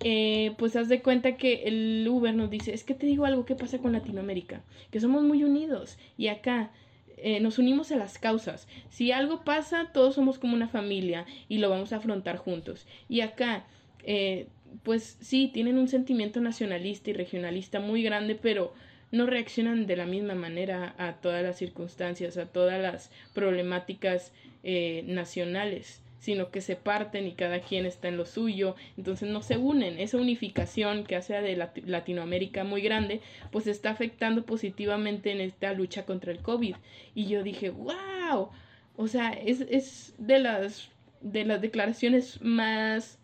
[0.00, 3.44] Eh, pues haz de cuenta que el Uber nos dice, es que te digo algo
[3.44, 6.72] que pasa con Latinoamérica, que somos muy unidos y acá
[7.16, 8.68] eh, nos unimos a las causas.
[8.90, 12.86] Si algo pasa, todos somos como una familia y lo vamos a afrontar juntos.
[13.08, 13.64] Y acá,
[14.02, 14.48] eh,
[14.82, 18.74] pues sí, tienen un sentimiento nacionalista y regionalista muy grande, pero
[19.10, 25.04] no reaccionan de la misma manera a todas las circunstancias, a todas las problemáticas eh,
[25.06, 26.02] nacionales.
[26.24, 29.98] Sino que se parten y cada quien está en lo suyo, entonces no se unen.
[29.98, 33.20] Esa unificación que hace de Latinoamérica muy grande,
[33.52, 36.76] pues está afectando positivamente en esta lucha contra el COVID.
[37.14, 38.48] Y yo dije, wow,
[38.96, 40.88] o sea, es, es de, las,
[41.20, 43.18] de las declaraciones más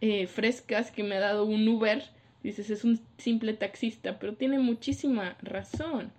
[0.00, 2.02] eh, frescas que me ha dado un Uber.
[2.42, 6.10] Dices, es un simple taxista, pero tiene muchísima razón.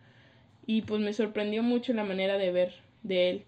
[0.65, 3.43] Y pues me sorprendió mucho la manera de ver de él.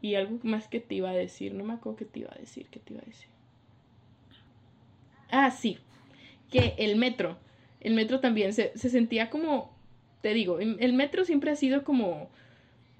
[0.00, 2.38] Y algo más que te iba a decir, no me acuerdo qué te iba a
[2.38, 3.28] decir, qué te iba a decir.
[5.30, 5.78] Ah, sí,
[6.50, 7.36] que el metro,
[7.80, 9.76] el metro también se, se sentía como,
[10.22, 12.30] te digo, el metro siempre ha sido como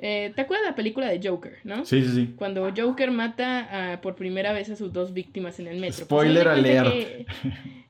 [0.01, 1.85] eh, ¿Te acuerdas de la película de Joker, no?
[1.85, 2.35] Sí, sí, sí.
[2.37, 6.07] Cuando Joker mata por primera vez a sus dos víctimas en el metro.
[6.07, 7.29] Pues, Spoiler alert.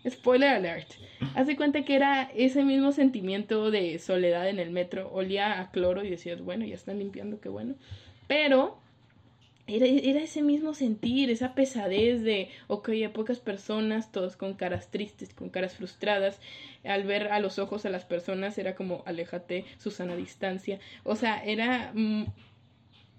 [0.08, 0.88] Spoiler alert.
[1.34, 5.10] Hace cuenta que era ese mismo sentimiento de soledad en el metro.
[5.12, 7.74] Olía a cloro y decías, bueno, ya están limpiando, qué bueno.
[8.26, 8.78] Pero
[9.68, 15.34] era, ese mismo sentir, esa pesadez de, ok, hay pocas personas, todos con caras tristes,
[15.34, 16.40] con caras frustradas.
[16.84, 20.80] Al ver a los ojos a las personas era como, aléjate, Susana distancia.
[21.04, 21.92] O sea, era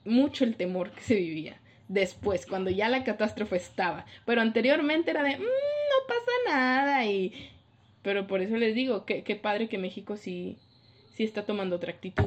[0.05, 4.05] mucho el temor que se vivía después, cuando ya la catástrofe estaba.
[4.25, 7.05] Pero anteriormente era de, mm, no pasa nada.
[7.05, 7.51] Y...
[8.01, 10.57] Pero por eso les digo, qué, qué padre que México sí,
[11.13, 12.25] sí está tomando otra actitud.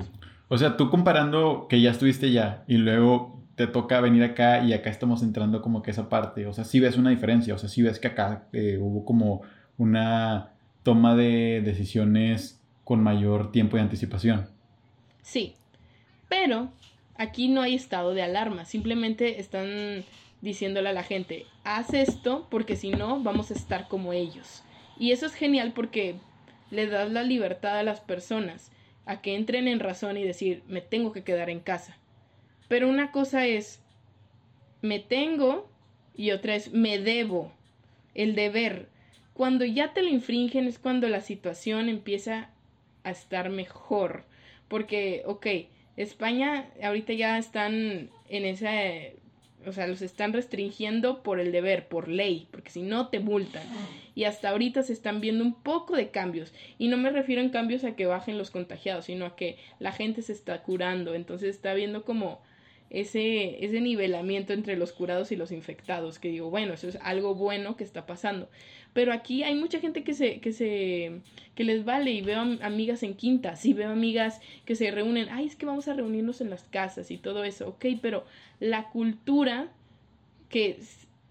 [0.48, 4.72] O sea, tú comparando que ya estuviste ya y luego te toca venir acá y
[4.72, 6.46] acá estamos entrando como que esa parte.
[6.46, 9.42] O sea, sí ves una diferencia, o sea, sí ves que acá eh, hubo como
[9.78, 14.46] una toma de decisiones con mayor tiempo de anticipación.
[15.22, 15.54] Sí,
[16.28, 16.70] pero
[17.16, 20.04] aquí no hay estado de alarma, simplemente están
[20.40, 24.64] diciéndole a la gente, haz esto porque si no vamos a estar como ellos.
[24.98, 26.16] Y eso es genial porque
[26.70, 28.72] le das la libertad a las personas
[29.06, 31.96] a que entren en razón y decir, me tengo que quedar en casa.
[32.72, 33.82] Pero una cosa es,
[34.80, 35.70] me tengo
[36.16, 37.52] y otra es, me debo.
[38.14, 38.88] El deber.
[39.34, 42.48] Cuando ya te lo infringen es cuando la situación empieza
[43.04, 44.24] a estar mejor.
[44.68, 45.46] Porque, ok,
[45.98, 48.70] España ahorita ya están en esa
[49.66, 53.64] o sea, los están restringiendo por el deber, por ley, porque si no te multan.
[54.14, 56.54] Y hasta ahorita se están viendo un poco de cambios.
[56.78, 59.92] Y no me refiero en cambios a que bajen los contagiados, sino a que la
[59.92, 61.14] gente se está curando.
[61.14, 62.40] Entonces está viendo como
[62.92, 67.34] ese, ese nivelamiento entre los curados y los infectados, que digo, bueno, eso es algo
[67.34, 68.50] bueno que está pasando.
[68.92, 71.20] Pero aquí hay mucha gente que se, que se,
[71.54, 75.46] que les vale y veo amigas en quintas y veo amigas que se reúnen, ay,
[75.46, 78.26] es que vamos a reunirnos en las casas y todo eso, ok, pero
[78.60, 79.72] la cultura
[80.50, 80.78] que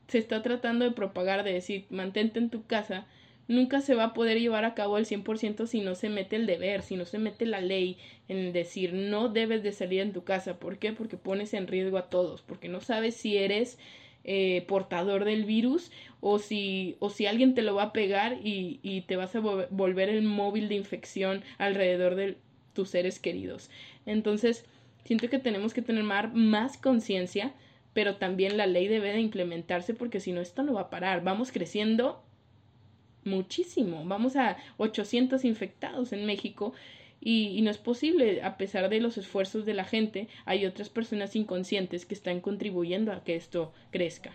[0.07, 3.05] se está tratando de propagar, de decir, mantente en tu casa,
[3.51, 6.45] nunca se va a poder llevar a cabo al 100% si no se mete el
[6.45, 10.23] deber, si no se mete la ley en decir no debes de salir en tu
[10.23, 10.57] casa.
[10.57, 10.93] ¿Por qué?
[10.93, 13.77] Porque pones en riesgo a todos, porque no sabes si eres
[14.23, 18.79] eh, portador del virus o si, o si alguien te lo va a pegar y,
[18.83, 22.37] y te vas a volver el móvil de infección alrededor de
[22.73, 23.69] tus seres queridos.
[24.05, 24.65] Entonces,
[25.03, 27.53] siento que tenemos que tener más conciencia,
[27.93, 31.23] pero también la ley debe de implementarse porque si no, esto no va a parar.
[31.23, 32.23] Vamos creciendo
[33.23, 34.03] muchísimo.
[34.05, 36.73] Vamos a 800 infectados en México
[37.19, 41.35] y, no es posible, a pesar de los esfuerzos de la gente, hay otras personas
[41.35, 44.31] inconscientes que están contribuyendo a que esto crezca.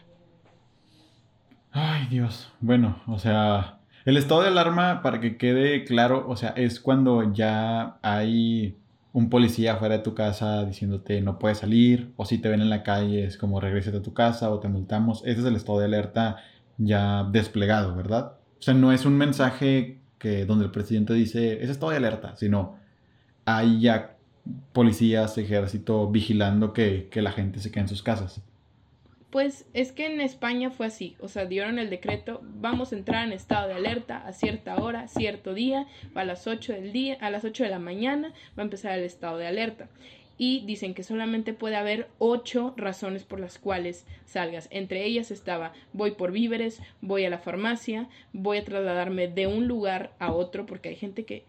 [1.73, 2.53] Ay, Dios.
[2.61, 7.33] Bueno, o sea, el estado de alarma, para que quede claro, o sea, es cuando
[7.33, 8.77] ya hay
[9.13, 12.71] un policía afuera de tu casa diciéndote no puedes salir, o si te ven en
[12.71, 15.23] la calle es como regresate a tu casa o te multamos.
[15.25, 16.37] Ese es el estado de alerta
[16.79, 18.35] ya desplegado, ¿verdad?
[18.67, 22.77] Sea, no es un mensaje que donde el presidente dice, es estado de alerta, sino
[23.45, 24.17] hay ya
[24.73, 28.43] policías, ejército vigilando que, que la gente se quede en sus casas.
[29.31, 33.25] Pues es que en España fue así, o sea, dieron el decreto, vamos a entrar
[33.25, 37.31] en estado de alerta a cierta hora, cierto día, a las 8 del día, a
[37.31, 39.87] las 8 de la mañana va a empezar el estado de alerta
[40.39, 44.69] y dicen que solamente puede haber ocho razones por las cuales salgas.
[44.71, 49.67] Entre ellas estaba voy por víveres, voy a la farmacia, voy a trasladarme de un
[49.67, 51.45] lugar a otro porque hay gente que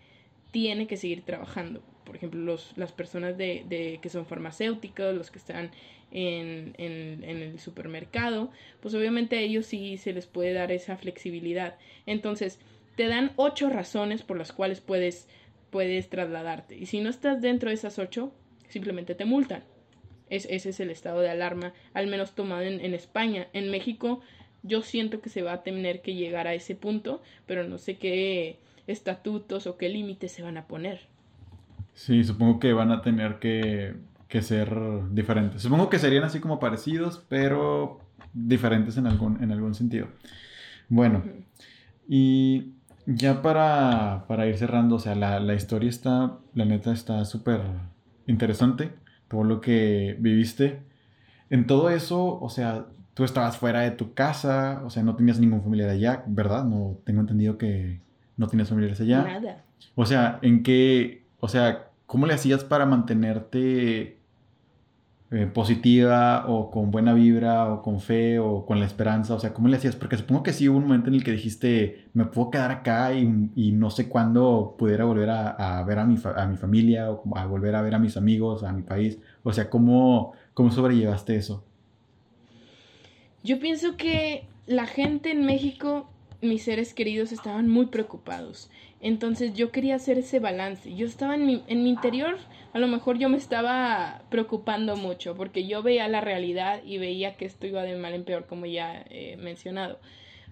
[0.52, 1.82] tiene que seguir trabajando.
[2.06, 5.72] Por ejemplo, los, las personas de, de, que son farmacéuticos, los que están
[6.12, 10.96] en, en, en el supermercado, pues obviamente a ellos sí se les puede dar esa
[10.96, 11.76] flexibilidad.
[12.06, 12.60] Entonces,
[12.96, 15.28] te dan ocho razones por las cuales puedes,
[15.70, 16.78] puedes trasladarte.
[16.78, 18.32] Y si no estás dentro de esas ocho,
[18.68, 19.64] simplemente te multan.
[20.30, 23.48] Es, ese es el estado de alarma, al menos tomado en, en España.
[23.54, 24.22] En México
[24.64, 27.98] yo siento que se va a tener que llegar a ese punto, pero no sé
[27.98, 31.02] qué estatutos o qué límites se van a poner.
[31.94, 33.96] Sí, supongo que van a tener que,
[34.28, 34.70] que ser
[35.12, 35.62] diferentes.
[35.62, 38.02] Supongo que serían así como parecidos, pero
[38.34, 40.08] diferentes en algún, en algún sentido.
[40.90, 41.24] Bueno,
[42.08, 42.74] y
[43.06, 47.62] ya para, para, ir cerrando, o sea, la, la historia está, la neta está súper
[48.28, 48.92] interesante,
[49.28, 50.80] todo lo que viviste.
[51.50, 55.40] En todo eso, o sea, tú estabas fuera de tu casa, o sea, no tenías
[55.40, 56.64] ningún familiar allá, ¿verdad?
[56.66, 58.00] No tengo entendido que
[58.36, 59.24] no tienes familiares allá.
[59.24, 59.64] Nada.
[59.96, 64.17] O sea, ¿en qué, o sea, cómo le hacías para mantenerte
[65.30, 69.34] eh, positiva o con buena vibra o con fe o con la esperanza?
[69.34, 69.96] O sea, ¿cómo le hacías?
[69.96, 73.14] Porque supongo que sí hubo un momento en el que dijiste, me puedo quedar acá
[73.14, 73.26] y,
[73.74, 77.76] no sé cuándo pudiera volver a, ver a mi, a mi, familia o a volver
[77.76, 79.20] a ver a mis amigos, a mi país.
[79.44, 81.64] O sea, ¿cómo, cómo sobrellevaste eso?
[83.44, 86.10] Yo pienso que la gente en México,
[86.42, 88.70] mis seres queridos, estaban muy preocupados.
[89.00, 90.96] Entonces yo quería hacer ese balance.
[90.96, 92.38] Yo estaba en mi, en mi interior,
[92.74, 97.36] a lo mejor yo me estaba preocupando mucho porque yo veía la realidad y veía
[97.36, 100.00] que esto iba de mal en peor, como ya he mencionado.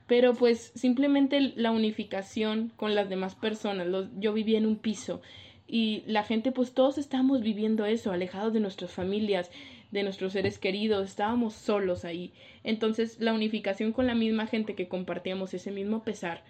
[0.08, 3.88] Pero pues simplemente la unificación con las demás personas.
[4.18, 5.22] Yo vivía en un piso
[5.68, 9.50] y la gente pues todos estábamos viviendo eso, alejados de nuestras familias,
[9.90, 12.32] de nuestros seres queridos, estábamos solos ahí.
[12.64, 16.44] Entonces la unificación con la misma gente que compartíamos ese mismo pesar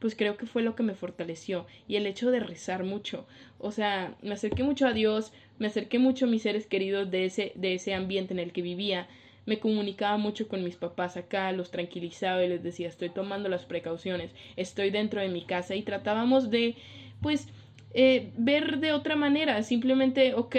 [0.00, 3.26] pues creo que fue lo que me fortaleció y el hecho de rezar mucho.
[3.58, 7.26] O sea, me acerqué mucho a Dios, me acerqué mucho a mis seres queridos de
[7.26, 9.06] ese, de ese ambiente en el que vivía,
[9.46, 13.64] me comunicaba mucho con mis papás acá, los tranquilizaba y les decía estoy tomando las
[13.64, 16.76] precauciones, estoy dentro de mi casa y tratábamos de,
[17.20, 17.48] pues,
[17.92, 20.56] eh, ver de otra manera, simplemente, ok,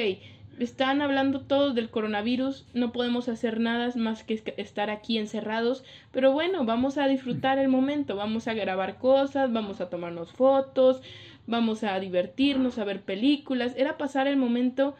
[0.63, 6.31] están hablando todos del coronavirus, no podemos hacer nada más que estar aquí encerrados, pero
[6.31, 11.01] bueno, vamos a disfrutar el momento, vamos a grabar cosas, vamos a tomarnos fotos,
[11.47, 14.95] vamos a divertirnos, a ver películas, era pasar el momento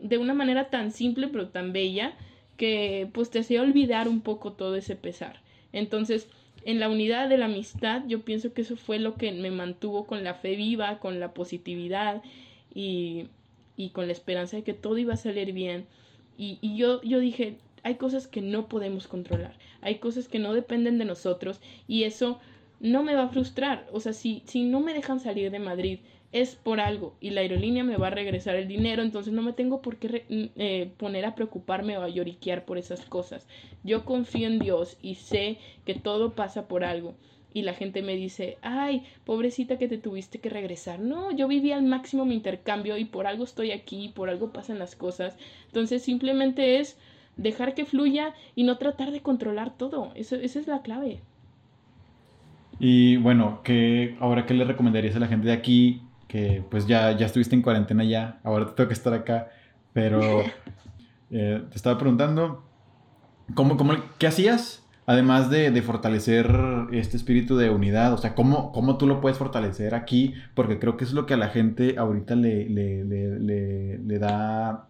[0.00, 2.14] de una manera tan simple pero tan bella
[2.56, 5.40] que pues te hacía olvidar un poco todo ese pesar.
[5.72, 6.28] Entonces,
[6.64, 10.06] en la unidad de la amistad, yo pienso que eso fue lo que me mantuvo
[10.06, 12.22] con la fe viva, con la positividad
[12.72, 13.26] y
[13.76, 15.86] y con la esperanza de que todo iba a salir bien.
[16.36, 20.54] Y, y yo, yo dije, hay cosas que no podemos controlar, hay cosas que no
[20.54, 22.38] dependen de nosotros y eso
[22.80, 23.86] no me va a frustrar.
[23.92, 25.98] O sea, si, si no me dejan salir de Madrid
[26.32, 29.52] es por algo y la aerolínea me va a regresar el dinero, entonces no me
[29.52, 33.46] tengo por qué eh, poner a preocuparme o a lloriquear por esas cosas.
[33.84, 37.14] Yo confío en Dios y sé que todo pasa por algo
[37.54, 41.00] y la gente me dice, ay, pobrecita que te tuviste que regresar.
[41.00, 44.78] No, yo viví al máximo mi intercambio y por algo estoy aquí, por algo pasan
[44.78, 45.36] las cosas.
[45.66, 46.98] Entonces simplemente es
[47.36, 50.12] dejar que fluya y no tratar de controlar todo.
[50.14, 51.20] Eso, esa es la clave.
[52.78, 57.12] Y bueno, que ahora qué le recomendarías a la gente de aquí que pues ya,
[57.12, 59.50] ya estuviste en cuarentena ya, ahora te tengo que estar acá,
[59.92, 60.40] pero
[61.30, 62.64] eh, te estaba preguntando,
[63.54, 66.48] ¿cómo, cómo, ¿qué hacías Además de, fortalecer
[66.92, 70.34] este espíritu de unidad, o sea, ¿cómo, ¿cómo, tú lo puedes fortalecer aquí?
[70.54, 74.86] Porque creo que es lo que a la gente ahorita le, le, da,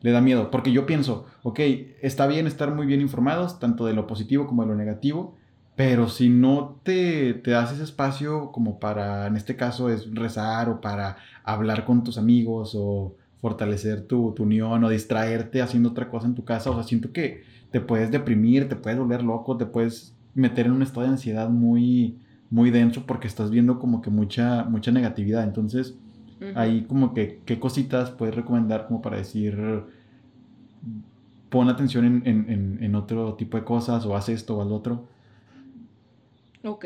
[0.00, 0.50] le da miedo.
[0.50, 1.60] Porque yo pienso, ok,
[2.02, 5.36] está bien estar muy bien informados, tanto de lo positivo como de lo negativo,
[5.76, 10.68] pero si no te, te das ese espacio como para, en este caso, es rezar
[10.68, 16.08] o para hablar con tus amigos o fortalecer tu, tu unión o distraerte haciendo otra
[16.08, 19.56] cosa en tu casa, o sea, siento que te puedes deprimir, te puedes volver loco,
[19.56, 22.18] te puedes meter en un estado de ansiedad muy,
[22.50, 25.44] muy denso porque estás viendo como que mucha, mucha negatividad.
[25.44, 25.96] Entonces,
[26.54, 29.84] ahí como que, ¿qué cositas puedes recomendar como para decir,
[31.50, 35.08] pon atención en, en, en, otro tipo de cosas o haz esto o al otro?
[36.64, 36.84] Ok.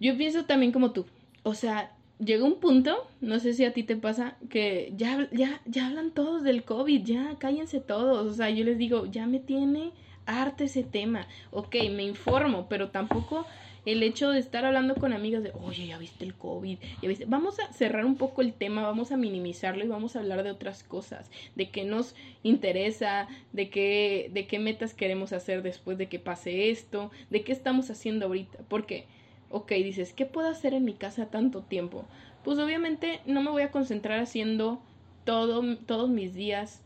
[0.00, 1.06] Yo pienso también como tú.
[1.42, 5.60] O sea, llega un punto, no sé si a ti te pasa, que ya, ya,
[5.66, 8.26] ya hablan todos del COVID, ya cállense todos.
[8.26, 9.92] O sea, yo les digo, ya me tiene
[10.26, 11.26] harta ese tema.
[11.50, 13.46] Ok, me informo, pero tampoco
[13.86, 17.24] el hecho de estar hablando con amigas de, oye, ya viste el COVID, ya viste.
[17.26, 20.50] Vamos a cerrar un poco el tema, vamos a minimizarlo y vamos a hablar de
[20.50, 26.08] otras cosas, de qué nos interesa, de qué, de qué metas queremos hacer después de
[26.08, 28.58] que pase esto, de qué estamos haciendo ahorita.
[28.68, 29.06] Porque
[29.50, 32.04] ok, dices, ¿qué puedo hacer en mi casa tanto tiempo?
[32.44, 34.80] Pues obviamente no me voy a concentrar haciendo
[35.24, 36.82] todo, todos mis días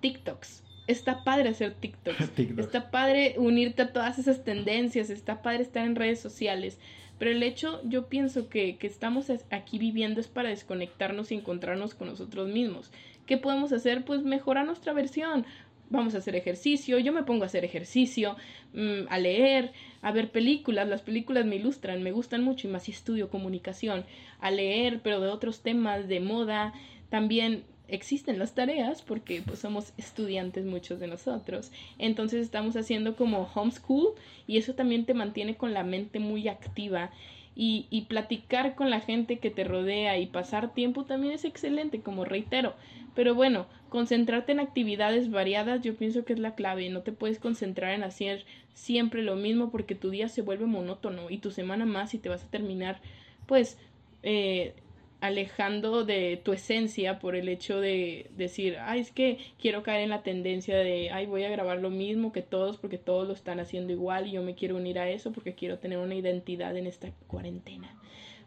[0.00, 0.62] TikToks.
[0.86, 2.38] Está padre hacer TikToks.
[2.58, 5.10] Está padre unirte a todas esas tendencias.
[5.10, 6.78] Está padre estar en redes sociales.
[7.18, 11.94] Pero el hecho, yo pienso que, que estamos aquí viviendo es para desconectarnos y encontrarnos
[11.94, 12.92] con nosotros mismos.
[13.26, 14.04] ¿Qué podemos hacer?
[14.04, 15.46] Pues mejorar nuestra versión
[15.90, 18.36] vamos a hacer ejercicio, yo me pongo a hacer ejercicio,
[18.74, 19.72] mm, a leer,
[20.02, 24.04] a ver películas, las películas me ilustran, me gustan mucho y más si estudio comunicación,
[24.40, 26.74] a leer, pero de otros temas, de moda,
[27.08, 31.70] también existen las tareas porque pues somos estudiantes muchos de nosotros.
[31.98, 34.14] Entonces estamos haciendo como homeschool
[34.46, 37.10] y eso también te mantiene con la mente muy activa
[37.56, 42.00] y, y platicar con la gente que te rodea y pasar tiempo también es excelente,
[42.00, 42.74] como reitero.
[43.14, 46.88] Pero bueno, concentrarte en actividades variadas yo pienso que es la clave.
[46.90, 48.44] No te puedes concentrar en hacer
[48.74, 52.28] siempre lo mismo porque tu día se vuelve monótono y tu semana más y te
[52.28, 53.00] vas a terminar
[53.46, 53.78] pues
[54.22, 54.74] eh,
[55.20, 60.10] alejando de tu esencia por el hecho de decir, ay, es que quiero caer en
[60.10, 63.58] la tendencia de, ay, voy a grabar lo mismo que todos porque todos lo están
[63.60, 66.86] haciendo igual y yo me quiero unir a eso porque quiero tener una identidad en
[66.86, 67.94] esta cuarentena.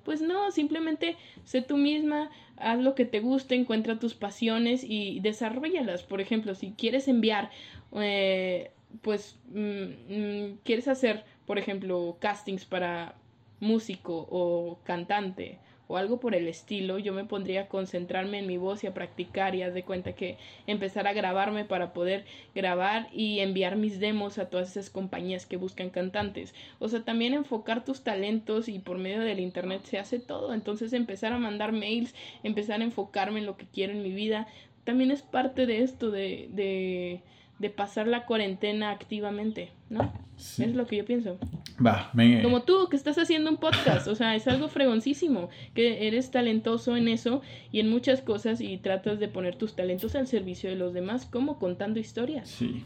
[0.03, 5.20] Pues no, simplemente sé tú misma, haz lo que te guste, encuentra tus pasiones y
[5.20, 6.03] desarrollalas.
[6.03, 7.49] Por ejemplo, si quieres enviar,
[7.95, 13.15] eh, pues mm, mm, quieres hacer, por ejemplo, castings para
[13.59, 15.59] músico o cantante
[15.90, 18.94] o algo por el estilo, yo me pondría a concentrarme en mi voz y a
[18.94, 20.38] practicar y haz de cuenta que
[20.68, 25.58] empezar a grabarme para poder grabar y enviar mis demos a todas esas compañías que
[25.58, 26.54] buscan cantantes.
[26.78, 30.54] O sea, también enfocar tus talentos y por medio del internet se hace todo.
[30.54, 32.14] Entonces empezar a mandar mails,
[32.44, 34.48] empezar a enfocarme en lo que quiero en mi vida,
[34.84, 37.24] también es parte de esto de, de
[37.60, 40.12] de pasar la cuarentena activamente, ¿no?
[40.38, 41.38] Es lo que yo pienso.
[41.86, 46.32] Va, Como tú, que estás haciendo un podcast, o sea, es algo fregoncísimo, que eres
[46.32, 47.41] talentoso en eso
[47.72, 51.26] y en muchas cosas y tratas de poner tus talentos al servicio de los demás,
[51.26, 52.49] como contando historias.
[52.49, 52.86] Sí,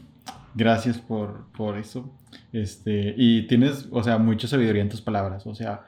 [0.56, 2.12] gracias por, por eso.
[2.52, 5.86] Este, y tienes, o sea, mucha sabiduría en tus palabras, o sea,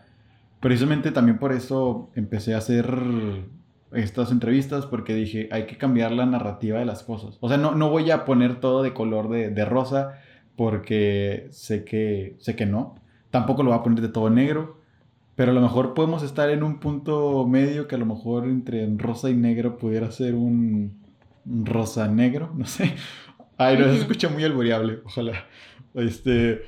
[0.59, 2.86] precisamente también por eso empecé a hacer
[3.91, 7.38] estas entrevistas porque dije, hay que cambiar la narrativa de las cosas.
[7.39, 10.19] O sea, no, no voy a poner todo de color de, rosa
[10.55, 12.95] porque sé que, sé que no.
[13.31, 14.79] Tampoco lo voy a poner de todo negro.
[15.36, 18.88] Pero a lo mejor podemos estar en un punto medio que a lo mejor entre
[18.95, 20.97] rosa y negro pudiera ser un,
[21.45, 22.95] rosa negro, no sé.
[23.57, 25.45] Ay, no, se escucha muy alboreable, ojalá.
[25.93, 26.63] Este,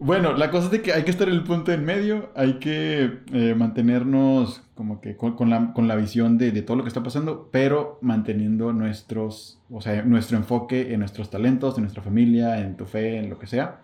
[0.00, 2.54] bueno, la cosa es de que hay que estar en el punto en medio, hay
[2.54, 7.98] que eh, mantenernos como que con, la, visión de, todo lo que está pasando, pero
[8.00, 13.18] manteniendo nuestros, o sea, nuestro enfoque en nuestros talentos, en nuestra familia, en tu fe,
[13.18, 13.82] en lo que sea.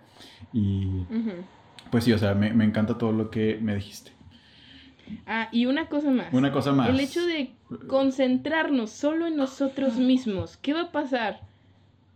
[0.54, 1.04] Y
[1.90, 4.12] pues sí, o sea, me, me, encanta todo lo que me dijiste.
[5.26, 6.32] Ah, y una cosa más.
[6.32, 6.88] Una cosa más.
[6.88, 7.52] El hecho de
[7.88, 10.56] concentrarnos solo en nosotros mismos.
[10.56, 11.42] ¿Qué va a pasar?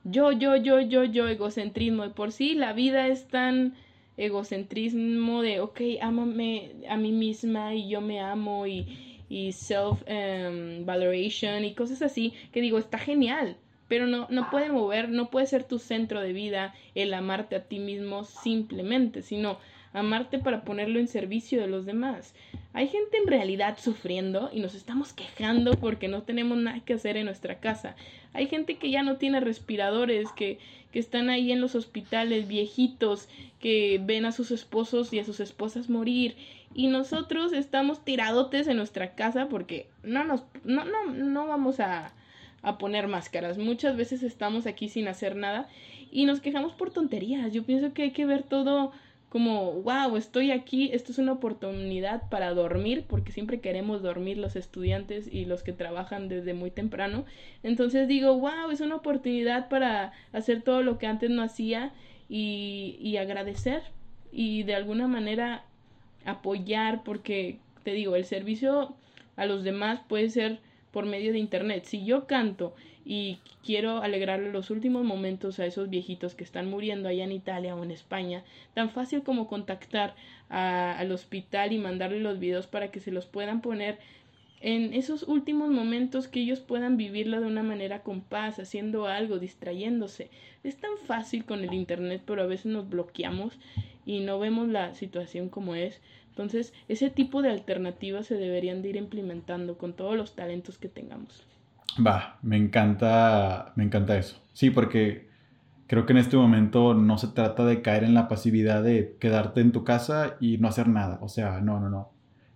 [0.05, 2.05] Yo, yo, yo, yo, yo, egocentrismo.
[2.05, 3.75] De por sí la vida es tan
[4.21, 11.65] egocentrismo de, ok, ámame a mí misma y yo me amo y, y self-valoration em,
[11.65, 13.57] y cosas así, que digo, está genial,
[13.89, 17.65] pero no, no puede mover, no puede ser tu centro de vida el amarte a
[17.65, 19.59] ti mismo simplemente, sino
[19.93, 22.35] amarte para ponerlo en servicio de los demás.
[22.73, 27.17] Hay gente en realidad sufriendo y nos estamos quejando porque no tenemos nada que hacer
[27.17, 27.97] en nuestra casa.
[28.33, 30.59] Hay gente que ya no tiene respiradores, que,
[30.93, 33.29] que están ahí en los hospitales viejitos,
[33.59, 36.37] que ven a sus esposos y a sus esposas morir.
[36.73, 42.13] Y nosotros estamos tiradotes en nuestra casa porque no nos, no, no, no vamos a,
[42.63, 43.59] a poner máscaras.
[43.59, 45.69] Muchas veces estamos aquí sin hacer nada
[46.13, 47.53] y nos quejamos por tonterías.
[47.53, 48.93] Yo pienso que hay que ver todo
[49.31, 54.57] como, wow, estoy aquí, esto es una oportunidad para dormir, porque siempre queremos dormir los
[54.57, 57.25] estudiantes y los que trabajan desde muy temprano.
[57.63, 61.93] Entonces digo, wow, es una oportunidad para hacer todo lo que antes no hacía
[62.29, 63.83] y, y agradecer
[64.33, 65.65] y de alguna manera
[66.25, 68.97] apoyar, porque te digo, el servicio
[69.37, 70.59] a los demás puede ser
[70.91, 71.85] por medio de internet.
[71.85, 72.75] Si yo canto
[73.05, 77.75] y quiero alegrarle los últimos momentos a esos viejitos que están muriendo allá en Italia
[77.75, 78.45] o en España,
[78.75, 80.15] tan fácil como contactar
[80.49, 83.99] al hospital y mandarle los videos para que se los puedan poner
[84.61, 89.39] en esos últimos momentos que ellos puedan vivirlo de una manera con paz, haciendo algo,
[89.39, 90.29] distrayéndose.
[90.65, 93.59] Es tan fácil con el internet, pero a veces nos bloqueamos
[94.05, 96.03] y no vemos la situación como es.
[96.29, 100.89] Entonces, ese tipo de alternativas se deberían de ir implementando con todos los talentos que
[100.89, 101.47] tengamos.
[101.99, 104.37] Va, me encanta, me encanta eso.
[104.53, 105.29] Sí, porque
[105.87, 109.61] creo que en este momento no se trata de caer en la pasividad de quedarte
[109.61, 111.19] en tu casa y no hacer nada.
[111.21, 112.11] O sea, no, no, no.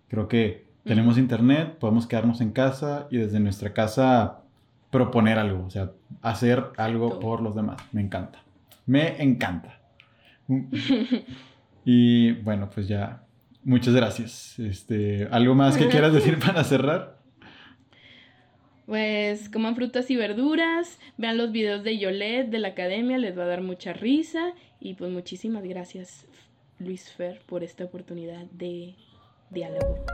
[0.07, 4.41] Creo que tenemos internet, podemos quedarnos en casa y desde nuestra casa
[4.91, 7.81] proponer algo, o sea, hacer algo por los demás.
[7.91, 8.39] Me encanta.
[8.85, 9.79] Me encanta.
[11.85, 13.23] y bueno, pues ya.
[13.63, 14.59] Muchas gracias.
[14.59, 17.14] Este, ¿Algo más que quieras decir para cerrar?
[18.85, 23.43] Pues coman frutas y verduras, vean los videos de Yolet de la academia, les va
[23.43, 24.53] a dar mucha risa.
[24.79, 26.27] Y pues muchísimas gracias,
[26.79, 28.95] Luis Fer, por esta oportunidad de
[29.49, 30.05] diálogo.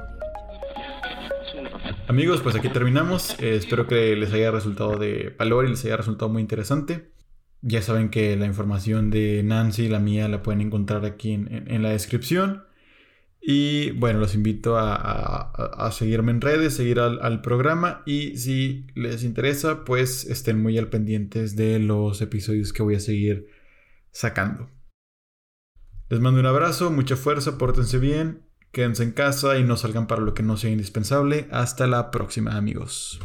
[2.07, 3.38] Amigos, pues aquí terminamos.
[3.39, 7.11] Eh, espero que les haya resultado de valor y les haya resultado muy interesante.
[7.61, 11.84] Ya saben que la información de Nancy y la mía la pueden encontrar aquí en,
[11.84, 12.63] la descripción.
[13.41, 19.23] Y bueno, los invito a, seguirme en redes, seguir al, al, programa y si les
[19.23, 23.47] interesa, pues estén muy al pendientes de los episodios que voy a seguir
[24.11, 24.69] sacando.
[26.09, 30.21] Les mando un abrazo, mucha fuerza, pórtense bien Quédense en casa y no salgan para
[30.21, 31.47] lo que no sea indispensable.
[31.51, 33.19] Hasta la próxima amigos.